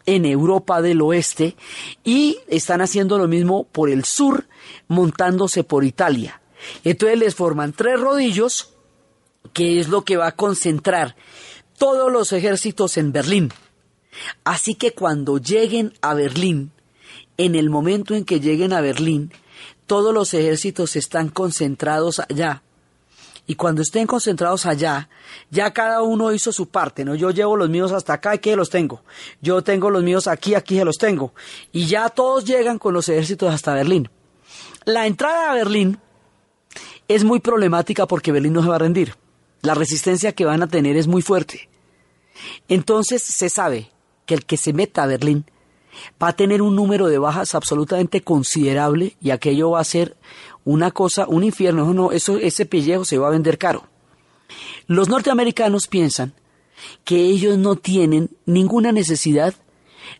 [0.06, 1.54] en Europa del Oeste
[2.02, 4.48] y están haciendo lo mismo por el sur,
[4.88, 6.40] montándose por Italia.
[6.84, 8.74] Entonces les forman tres rodillos,
[9.52, 11.16] que es lo que va a concentrar
[11.78, 13.52] todos los ejércitos en Berlín.
[14.44, 16.72] Así que cuando lleguen a Berlín,
[17.36, 19.32] en el momento en que lleguen a Berlín,
[19.86, 22.62] todos los ejércitos están concentrados allá.
[23.46, 25.08] Y cuando estén concentrados allá,
[25.50, 27.14] ya cada uno hizo su parte, ¿no?
[27.14, 29.02] Yo llevo los míos hasta acá, aquí los tengo.
[29.40, 31.32] Yo tengo los míos aquí, aquí se los tengo.
[31.72, 34.10] Y ya todos llegan con los ejércitos hasta Berlín.
[34.84, 35.98] La entrada a Berlín
[37.08, 39.14] es muy problemática porque Berlín no se va a rendir.
[39.62, 41.68] La resistencia que van a tener es muy fuerte.
[42.68, 43.90] Entonces se sabe
[44.26, 45.46] que el que se meta a Berlín
[46.22, 50.16] va a tener un número de bajas absolutamente considerable y aquello va a ser
[50.64, 51.92] una cosa, un infierno.
[51.92, 53.84] No, eso, ese pellejo se va a vender caro.
[54.86, 56.34] Los norteamericanos piensan
[57.04, 59.54] que ellos no tienen ninguna necesidad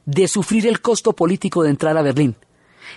[0.05, 2.37] de sufrir el costo político de entrar a Berlín,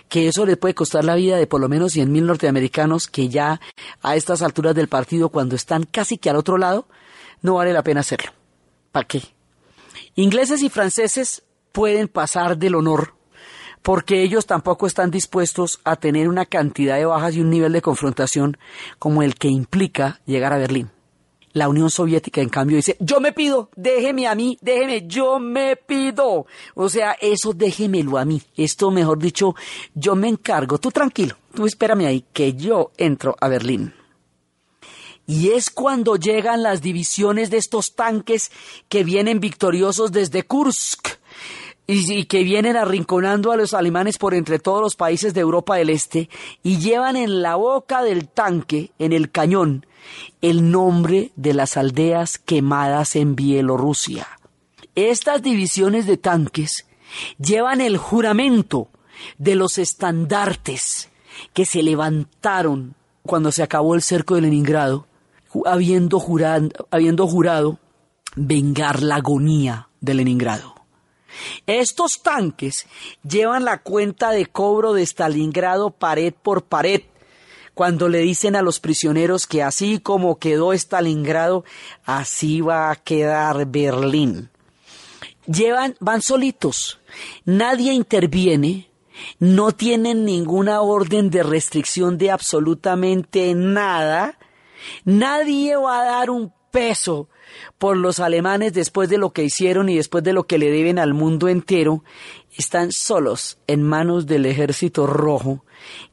[0.09, 3.61] que eso le puede costar la vida de por lo menos 100.000 norteamericanos que ya
[4.01, 6.87] a estas alturas del partido, cuando están casi que al otro lado,
[7.41, 8.31] no vale la pena hacerlo.
[8.91, 9.21] ¿Para qué?
[10.15, 13.13] Ingleses y franceses pueden pasar del honor
[13.81, 17.81] porque ellos tampoco están dispuestos a tener una cantidad de bajas y un nivel de
[17.81, 18.57] confrontación
[18.99, 20.91] como el que implica llegar a Berlín.
[21.53, 25.75] La Unión Soviética, en cambio, dice, yo me pido, déjeme a mí, déjeme, yo me
[25.75, 26.45] pido.
[26.75, 28.41] O sea, eso déjemelo a mí.
[28.55, 29.55] Esto, mejor dicho,
[29.93, 30.77] yo me encargo.
[30.77, 33.93] Tú tranquilo, tú espérame ahí, que yo entro a Berlín.
[35.27, 38.51] Y es cuando llegan las divisiones de estos tanques
[38.89, 41.20] que vienen victoriosos desde Kursk
[41.91, 45.89] y, que vienen arrinconando a los alemanes por entre todos los países de Europa del
[45.89, 46.29] Este
[46.63, 49.85] y llevan en la boca del tanque, en el cañón,
[50.41, 54.27] el nombre de las aldeas quemadas en Bielorrusia.
[54.95, 56.87] Estas divisiones de tanques
[57.37, 58.87] llevan el juramento
[59.37, 61.09] de los estandartes
[61.53, 65.07] que se levantaron cuando se acabó el cerco de Leningrado,
[65.65, 67.79] habiendo jurado, habiendo jurado
[68.35, 70.80] vengar la agonía de Leningrado.
[71.67, 72.87] Estos tanques
[73.27, 77.01] llevan la cuenta de cobro de Stalingrado pared por pared,
[77.73, 81.63] cuando le dicen a los prisioneros que así como quedó Stalingrado,
[82.05, 84.49] así va a quedar Berlín.
[85.47, 86.99] Llevan, van solitos,
[87.45, 88.89] nadie interviene,
[89.39, 94.37] no tienen ninguna orden de restricción de absolutamente nada,
[95.03, 97.29] nadie va a dar un peso
[97.77, 100.99] por los alemanes después de lo que hicieron y después de lo que le deben
[100.99, 102.03] al mundo entero,
[102.57, 105.65] están solos en manos del ejército rojo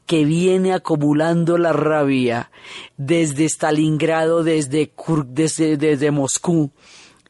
[0.05, 2.51] que viene acumulando la rabia
[2.97, 4.91] desde Stalingrado, desde,
[5.27, 6.71] desde, desde Moscú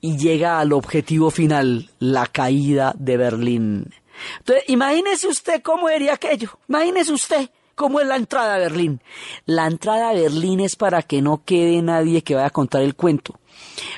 [0.01, 3.93] y llega al objetivo final, la caída de Berlín.
[4.39, 6.57] Entonces, imagínese usted cómo sería aquello.
[6.67, 9.01] Imagínese usted cómo es la entrada a Berlín.
[9.45, 12.93] La entrada a Berlín es para que no quede nadie que vaya a contar el
[12.93, 13.39] cuento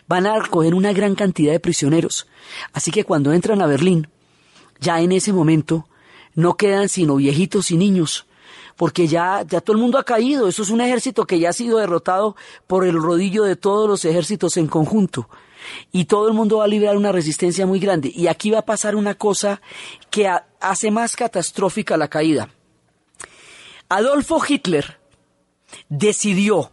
[0.07, 2.27] van a recoger una gran cantidad de prisioneros.
[2.73, 4.07] Así que cuando entran a Berlín,
[4.79, 5.87] ya en ese momento,
[6.35, 8.25] no quedan sino viejitos y niños,
[8.75, 10.47] porque ya, ya todo el mundo ha caído.
[10.47, 12.35] Eso es un ejército que ya ha sido derrotado
[12.67, 15.29] por el rodillo de todos los ejércitos en conjunto.
[15.91, 18.11] Y todo el mundo va a librar una resistencia muy grande.
[18.13, 19.61] Y aquí va a pasar una cosa
[20.09, 20.27] que
[20.59, 22.49] hace más catastrófica la caída.
[23.93, 25.01] Adolfo Hitler
[25.89, 26.71] decidió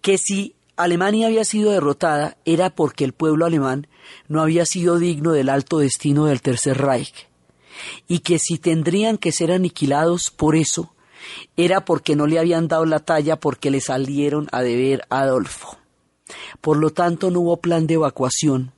[0.00, 3.86] que si Alemania había sido derrotada era porque el pueblo alemán
[4.26, 7.28] no había sido digno del alto destino del Tercer Reich,
[8.08, 10.96] y que si tendrían que ser aniquilados por eso,
[11.56, 15.78] era porque no le habían dado la talla porque le salieron a deber a Adolfo.
[16.60, 18.72] Por lo tanto, no hubo plan de evacuación,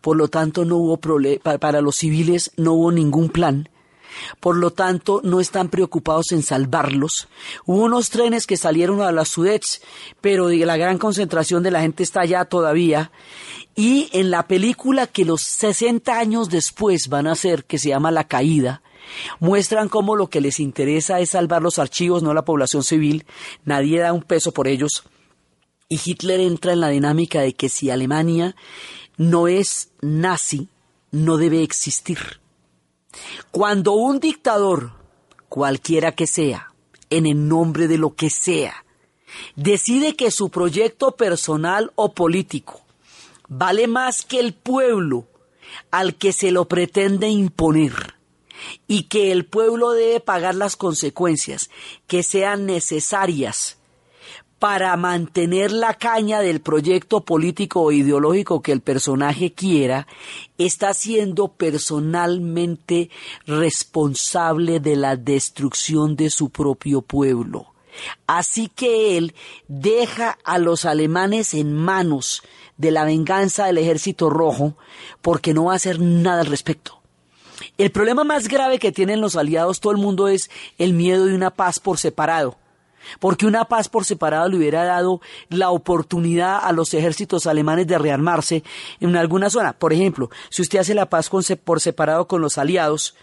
[0.00, 3.68] por lo tanto, no hubo para los civiles no hubo ningún plan,
[4.40, 7.28] por lo tanto no están preocupados en salvarlos.
[7.64, 9.82] Hubo unos trenes que salieron a las Sudets,
[10.20, 13.10] pero la gran concentración de la gente está allá todavía.
[13.74, 18.10] Y en la película que los 60 años después van a hacer, que se llama
[18.10, 18.82] La Caída,
[19.40, 23.24] muestran cómo lo que les interesa es salvar los archivos, no la población civil,
[23.64, 25.04] nadie da un peso por ellos.
[25.88, 28.56] Y Hitler entra en la dinámica de que si Alemania
[29.16, 30.68] no es nazi,
[31.10, 32.40] no debe existir.
[33.50, 34.92] Cuando un dictador,
[35.48, 36.72] cualquiera que sea,
[37.10, 38.84] en el nombre de lo que sea,
[39.56, 42.80] decide que su proyecto personal o político
[43.48, 45.26] vale más que el pueblo
[45.90, 48.14] al que se lo pretende imponer
[48.86, 51.70] y que el pueblo debe pagar las consecuencias
[52.06, 53.78] que sean necesarias
[54.64, 60.06] para mantener la caña del proyecto político o ideológico que el personaje quiera,
[60.56, 63.10] está siendo personalmente
[63.46, 67.74] responsable de la destrucción de su propio pueblo.
[68.26, 69.34] Así que él
[69.68, 72.42] deja a los alemanes en manos
[72.78, 74.78] de la venganza del ejército rojo
[75.20, 77.02] porque no va a hacer nada al respecto.
[77.76, 80.48] El problema más grave que tienen los aliados todo el mundo es
[80.78, 82.56] el miedo de una paz por separado
[83.20, 87.98] porque una paz por separado le hubiera dado la oportunidad a los ejércitos alemanes de
[87.98, 88.62] rearmarse
[89.00, 89.72] en alguna zona.
[89.72, 91.30] Por ejemplo, si usted hace la paz
[91.64, 93.14] por separado con los aliados,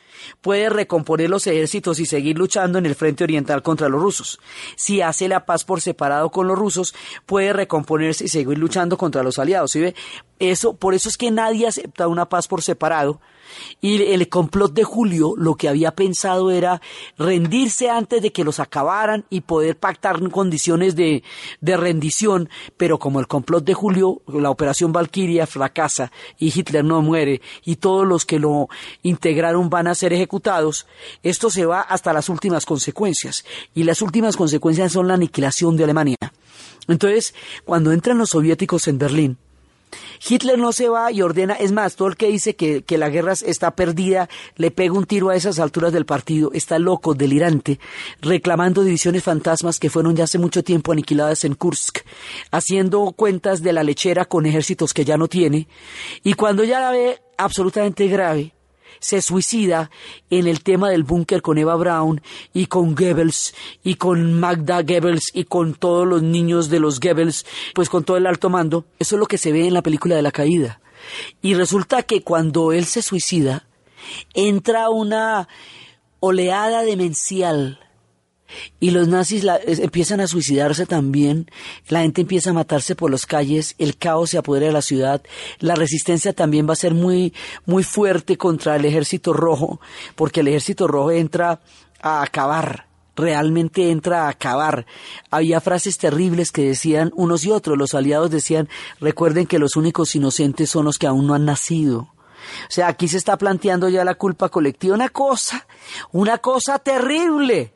[0.42, 4.40] puede recomponer los ejércitos y seguir luchando en el frente oriental contra los rusos.
[4.76, 6.94] Si hace la paz por separado con los rusos,
[7.26, 9.72] puede recomponerse y seguir luchando contra los aliados.
[9.72, 9.96] ¿sí ve?
[10.40, 13.22] Eso, por eso es que nadie acepta una paz por separado,
[13.82, 16.82] y el complot de Julio lo que había pensado era
[17.18, 21.24] rendirse antes de que los acabaran y poder pactar condiciones de,
[21.62, 27.02] de rendición, pero como el complot de Julio, la operación Valkyria fracasa y Hitler no
[27.02, 28.68] muere y todos los que lo
[29.04, 30.88] integraron van a ser ejecutados,
[31.24, 35.84] esto se va hasta las últimas consecuencias y las últimas consecuencias son la aniquilación de
[35.84, 36.18] Alemania.
[36.88, 37.34] Entonces,
[37.66, 39.38] cuando entran los soviéticos en Berlín,
[40.28, 43.10] Hitler no se va y ordena, es más, todo el que dice que, que la
[43.10, 47.80] guerra está perdida, le pega un tiro a esas alturas del partido, está loco, delirante,
[48.22, 52.00] reclamando divisiones fantasmas que fueron ya hace mucho tiempo aniquiladas en Kursk,
[52.52, 55.68] haciendo cuentas de la lechera con ejércitos que ya no tiene,
[56.24, 58.54] y cuando ya la ve absolutamente grave,
[59.02, 59.92] se suicida
[60.30, 62.22] en el tema del búnker con Eva Braun
[62.54, 67.46] y con Goebbels y con Magda Goebbels y con todos los niños de los Goebbels,
[67.74, 68.86] pues con todo el alto mando.
[69.00, 70.80] Eso es lo que se ve en la película de la caída.
[71.42, 73.66] Y resulta que cuando él se suicida,
[74.34, 75.50] entra una
[76.20, 77.80] oleada demencial
[78.80, 81.50] y los nazis empiezan a suicidarse también,
[81.88, 85.22] la gente empieza a matarse por las calles, el caos se apodera de la ciudad,
[85.60, 87.34] la resistencia también va a ser muy,
[87.66, 89.80] muy fuerte contra el ejército rojo,
[90.16, 91.62] porque el ejército rojo entra
[92.02, 94.86] a acabar, realmente entra a acabar.
[95.30, 100.16] Había frases terribles que decían unos y otros, los aliados decían, recuerden que los únicos
[100.16, 102.10] inocentes son los que aún no han nacido.
[102.68, 105.68] O sea, aquí se está planteando ya la culpa colectiva, una cosa,
[106.12, 107.74] una cosa terrible.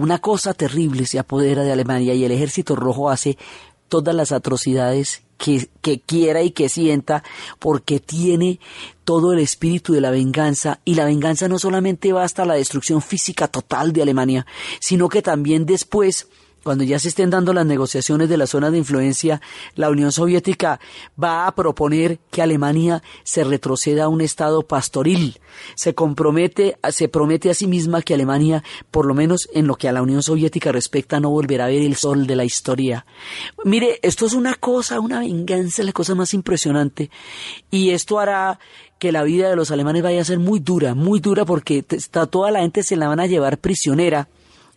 [0.00, 3.36] Una cosa terrible se apodera de Alemania y el ejército rojo hace
[3.90, 7.22] todas las atrocidades que, que, quiera y que sienta,
[7.58, 8.60] porque tiene
[9.04, 13.02] todo el espíritu de la venganza, y la venganza no solamente va hasta la destrucción
[13.02, 14.46] física total de Alemania,
[14.80, 16.28] sino que también después
[16.62, 19.40] cuando ya se estén dando las negociaciones de la zona de influencia,
[19.74, 20.80] la Unión Soviética
[21.22, 25.40] va a proponer que Alemania se retroceda a un estado pastoril.
[25.74, 29.88] Se compromete, se promete a sí misma que Alemania, por lo menos en lo que
[29.88, 33.06] a la Unión Soviética respecta, no volverá a ver el sol de la historia.
[33.64, 37.10] Mire, esto es una cosa, una venganza, la cosa más impresionante.
[37.70, 38.58] Y esto hará
[38.98, 42.50] que la vida de los alemanes vaya a ser muy dura, muy dura porque toda
[42.50, 44.28] la gente se la van a llevar prisionera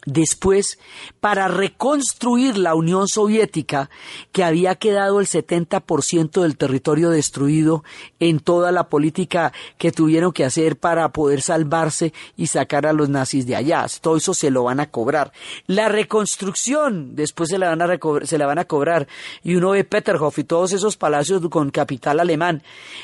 [0.05, 0.77] Después,
[1.21, 3.89] para reconstruir la Unión Soviética,
[4.33, 7.85] que había quedado el 70% del territorio destruido
[8.19, 13.07] en toda la política que tuvieron que hacer para poder salvarse y sacar a los
[13.07, 13.85] nazis de allá.
[14.01, 15.31] Todo eso se lo van a cobrar.
[15.67, 19.07] La reconstrucción, después se la van a, se la van a cobrar.
[19.41, 22.61] Y uno ve Peterhof y todos esos palacios con capital alemán.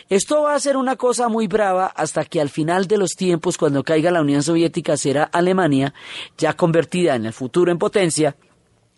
[0.09, 3.57] Esto va a ser una cosa muy brava hasta que al final de los tiempos,
[3.57, 5.93] cuando caiga la Unión Soviética, será Alemania,
[6.37, 8.35] ya convertida en el futuro en potencia,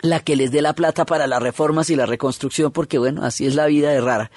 [0.01, 3.45] la que les dé la plata para las reformas y la reconstrucción, porque bueno, así
[3.45, 4.31] es la vida de rara.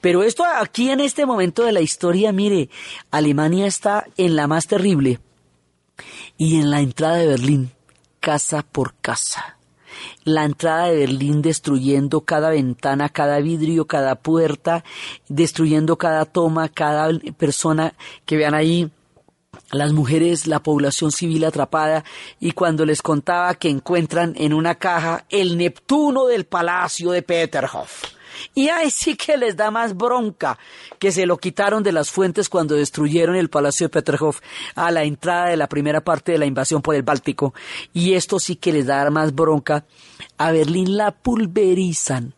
[0.00, 2.68] Pero esto aquí en este momento de la historia, mire,
[3.10, 5.20] Alemania está en la más terrible
[6.36, 7.70] y en la entrada de Berlín,
[8.20, 9.56] casa por casa.
[10.24, 14.84] La entrada de Berlín destruyendo cada ventana, cada vidrio, cada puerta,
[15.28, 17.94] destruyendo cada toma, cada persona
[18.26, 18.90] que vean ahí
[19.70, 22.04] las mujeres, la población civil atrapada,
[22.40, 28.16] y cuando les contaba que encuentran en una caja el Neptuno del Palacio de Peterhof.
[28.54, 30.58] Y ahí sí que les da más bronca
[30.98, 34.40] que se lo quitaron de las fuentes cuando destruyeron el Palacio de Peterhof
[34.74, 37.54] a la entrada de la primera parte de la invasión por el Báltico.
[37.92, 39.84] Y esto sí que les da más bronca.
[40.38, 42.34] A Berlín la pulverizan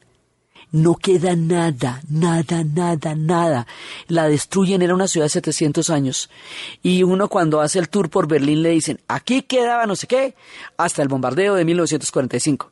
[0.71, 3.67] no queda nada, nada, nada, nada.
[4.07, 6.31] La destruyen, era una ciudad de 700 años.
[6.83, 10.35] Y uno cuando hace el tour por Berlín le dicen, aquí quedaba no sé qué,
[10.77, 12.71] hasta el bombardeo de 1945.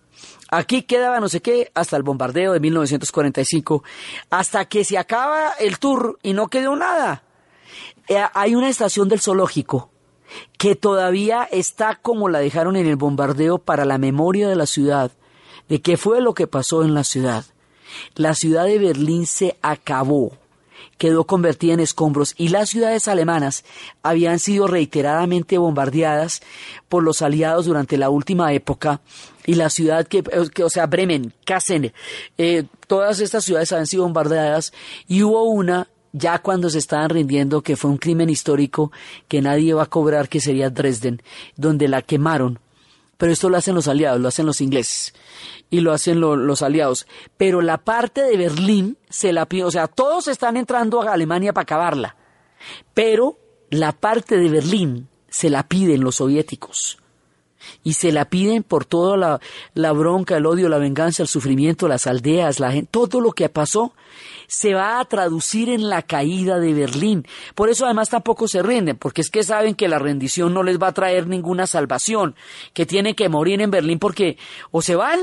[0.48, 3.82] Aquí quedaba no sé qué hasta el bombardeo de 1945,
[4.30, 7.24] hasta que se acaba el tour y no quedó nada.
[8.08, 9.90] Eh, hay una estación del zoológico
[10.58, 15.10] que todavía está como la dejaron en el bombardeo para la memoria de la ciudad,
[15.68, 17.44] de qué fue lo que pasó en la ciudad.
[18.14, 20.32] La ciudad de Berlín se acabó,
[20.98, 23.64] quedó convertida en escombros y las ciudades alemanas
[24.02, 26.42] habían sido reiteradamente bombardeadas
[26.88, 29.00] por los aliados durante la última época
[29.44, 30.24] y la ciudad que,
[30.62, 31.92] o sea, Bremen, Kassel,
[32.38, 34.72] eh, todas estas ciudades habían sido bombardeadas
[35.06, 38.90] y hubo una ya cuando se estaban rindiendo que fue un crimen histórico
[39.28, 41.22] que nadie va a cobrar que sería Dresden,
[41.56, 42.58] donde la quemaron.
[43.16, 45.14] Pero esto lo hacen los aliados, lo hacen los ingleses
[45.70, 47.06] y lo hacen los aliados.
[47.36, 51.52] Pero la parte de Berlín se la pide, o sea, todos están entrando a Alemania
[51.52, 52.16] para acabarla.
[52.94, 53.38] Pero
[53.70, 56.98] la parte de Berlín se la piden los soviéticos.
[57.82, 59.40] Y se la piden por toda la,
[59.74, 63.48] la bronca, el odio, la venganza, el sufrimiento, las aldeas, la gente, todo lo que
[63.48, 63.92] pasó
[64.46, 67.26] se va a traducir en la caída de Berlín.
[67.54, 70.80] Por eso además tampoco se rinden, porque es que saben que la rendición no les
[70.80, 72.34] va a traer ninguna salvación,
[72.72, 74.38] que tienen que morir en Berlín porque
[74.70, 75.20] o se van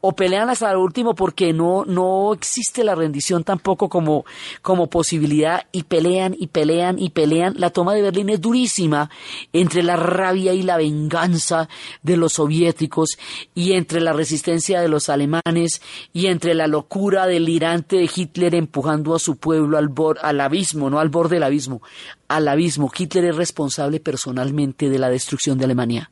[0.00, 4.24] o pelean hasta el último porque no, no existe la rendición tampoco como,
[4.62, 7.54] como posibilidad y pelean y pelean y pelean.
[7.56, 9.10] La toma de Berlín es durísima
[9.52, 11.68] entre la rabia y la venganza
[12.02, 13.18] de los soviéticos
[13.54, 15.82] y entre la resistencia de los alemanes
[16.12, 19.92] y entre la locura delirante de Hitler empujando a su pueblo al,
[20.22, 21.82] al abismo, no al borde del abismo,
[22.28, 22.90] al abismo.
[22.96, 26.10] Hitler es responsable personalmente de la destrucción de Alemania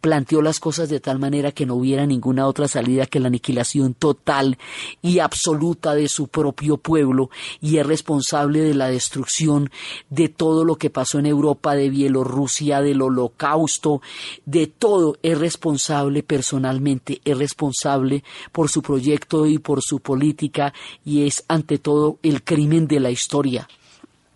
[0.00, 3.94] planteó las cosas de tal manera que no hubiera ninguna otra salida que la aniquilación
[3.94, 4.58] total
[5.02, 7.30] y absoluta de su propio pueblo
[7.60, 9.70] y es responsable de la destrucción
[10.08, 14.02] de todo lo que pasó en Europa, de Bielorrusia, del holocausto,
[14.46, 15.16] de todo.
[15.22, 20.72] Es responsable personalmente, es responsable por su proyecto y por su política
[21.04, 23.68] y es ante todo el crimen de la historia.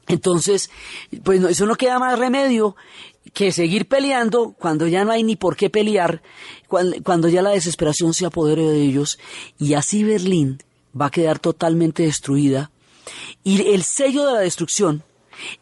[0.07, 0.71] Entonces,
[1.23, 2.77] pues eso no queda más remedio
[3.33, 6.23] que seguir peleando cuando ya no hay ni por qué pelear,
[6.69, 9.19] cuando, ya la desesperación se apodere de ellos,
[9.59, 10.63] y así Berlín
[10.99, 12.71] va a quedar totalmente destruida.
[13.43, 15.03] Y el sello de la destrucción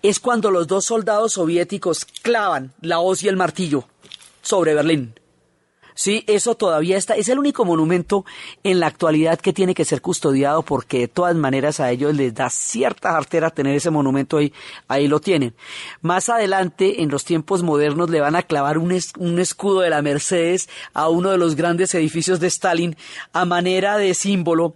[0.02, 3.84] es cuando los dos soldados soviéticos clavan la hoz y el martillo
[4.42, 5.14] sobre Berlín.
[5.95, 8.24] Sí, eso todavía está, es el único monumento
[8.62, 12.34] en la actualidad que tiene que ser custodiado porque de todas maneras a ellos les
[12.34, 14.53] da cierta artera tener ese monumento ahí,
[14.88, 15.55] ahí lo tienen.
[16.01, 20.03] Más adelante, en los tiempos modernos, le van a clavar un, un escudo de la
[20.03, 22.97] Mercedes a uno de los grandes edificios de Stalin
[23.32, 24.74] a manera de símbolo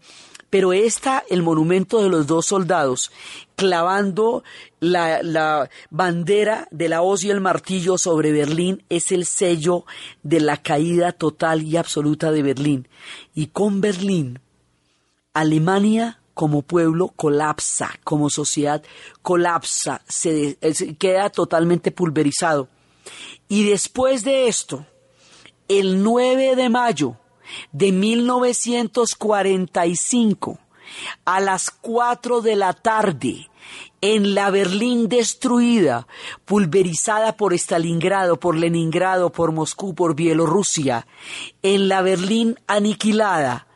[0.50, 3.10] pero esta, el monumento de los dos soldados,
[3.56, 4.44] clavando
[4.80, 9.84] la, bandera de la hoz y el martillo sobre Berlín, es el sello
[10.22, 12.88] de la caída total y absoluta de Berlín.
[13.34, 14.40] Y con Berlín,
[15.34, 18.82] Alemania como pueblo colapsa, como sociedad
[19.22, 20.56] colapsa, se
[20.98, 22.68] queda totalmente pulverizado.
[23.48, 24.86] Y después de esto,
[25.68, 27.16] el 9 de mayo
[27.72, 30.58] de 1945
[31.24, 33.48] a las 4 de la tarde
[34.00, 36.06] en la Berlín destruida,
[36.44, 41.06] pulverizada por Stalingrado, por Leningrado, por Moscú, por Bielorrusia,
[41.62, 43.66] en la Berlín aniquilada,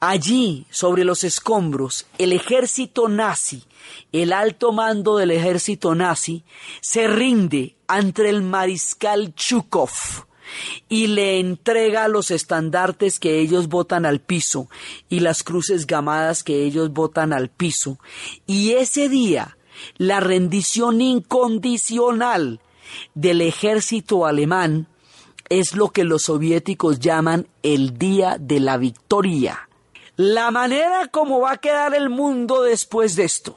[0.00, 3.64] allí sobre los escombros, el ejército nazi,
[4.12, 6.44] el alto mando del ejército nazi,
[6.80, 9.90] se rinde ante el mariscal Chukov,
[10.88, 14.68] y le entrega los estandartes que ellos botan al piso
[15.08, 17.98] y las cruces gamadas que ellos botan al piso.
[18.46, 19.56] Y ese día,
[19.96, 22.60] la rendición incondicional
[23.14, 24.86] del ejército alemán
[25.48, 29.68] es lo que los soviéticos llaman el día de la victoria.
[30.16, 33.56] La manera como va a quedar el mundo después de esto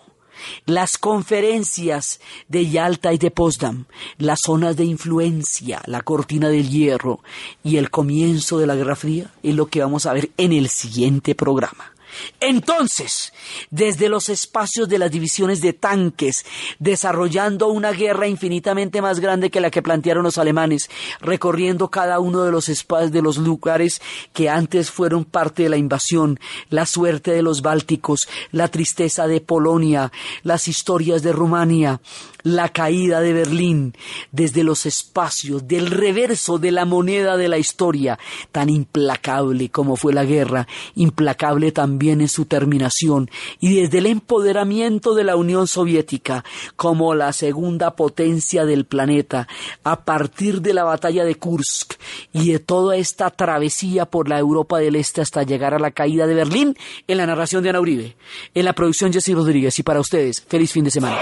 [0.66, 3.86] las conferencias de Yalta y de Potsdam,
[4.18, 7.20] las zonas de influencia, la cortina del hierro
[7.64, 10.70] y el comienzo de la Guerra Fría es lo que vamos a ver en el
[10.70, 11.94] siguiente programa.
[12.40, 13.34] Entonces,
[13.70, 16.46] desde los espacios de las divisiones de tanques,
[16.80, 20.90] desarrollando una guerra infinitamente más grande que la que plantearon los alemanes,
[21.20, 24.02] recorriendo cada uno de los espacios de los lugares
[24.34, 26.40] que antes fueron parte de la invasión,
[26.70, 30.12] la suerte de los bálticos, la tristeza de Polonia,
[30.44, 32.02] las historias de Rumania,
[32.44, 33.96] la caída de Berlín,
[34.32, 38.20] desde los espacios del reverso de la moneda de la historia,
[38.52, 43.30] tan implacable como fue la guerra, implacable también en su terminación,
[43.60, 46.44] y desde el empoderamiento de la Unión Soviética
[46.76, 49.48] como la segunda potencia del planeta,
[49.84, 51.94] a partir de la batalla de Kursk
[52.34, 56.28] y de toda esta travesía por la Europa del Este hasta llegar a la caída
[56.28, 56.78] de Berlín,
[57.08, 58.16] en la narración de Ana Uribe,
[58.54, 61.18] en la producción Jessy Rodríguez, y para ustedes, feliz fin de semana.